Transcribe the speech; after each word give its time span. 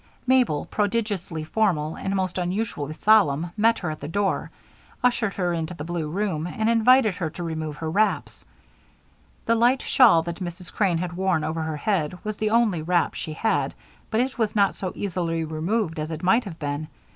Mabel, 0.25 0.65
prodigiously 0.65 1.43
formal 1.43 1.95
and 1.95 2.15
most 2.15 2.39
unusually 2.39 2.95
solemn, 2.95 3.51
met 3.55 3.77
her 3.77 3.91
at 3.91 3.99
the 3.99 4.07
door, 4.07 4.49
ushered 5.03 5.35
her 5.35 5.53
into 5.53 5.75
the 5.75 5.83
blue 5.83 6.09
room, 6.09 6.47
and 6.47 6.67
invited 6.71 7.13
her 7.13 7.29
to 7.29 7.43
remove 7.43 7.75
her 7.77 7.87
wraps. 7.91 8.43
The 9.45 9.53
light 9.53 9.83
shawl 9.83 10.23
that 10.23 10.37
Mrs. 10.37 10.73
Crane 10.73 10.97
had 10.97 11.13
worn 11.13 11.43
over 11.43 11.61
her 11.61 11.77
head 11.77 12.17
was 12.25 12.37
the 12.37 12.49
only 12.49 12.81
wrap 12.81 13.13
she 13.13 13.33
had, 13.33 13.75
but 14.09 14.19
it 14.19 14.39
was 14.39 14.55
not 14.55 14.73
so 14.73 14.91
easily 14.95 15.43
removed 15.43 15.99
as 15.99 16.09
it 16.09 16.23
might 16.23 16.45
have 16.45 16.57
been. 16.57 16.87